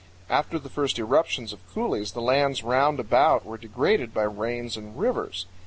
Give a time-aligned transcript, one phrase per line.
[0.31, 4.97] After the first eruptions of coulees the lands round about were degraded by rains and
[4.99, 5.45] rivers.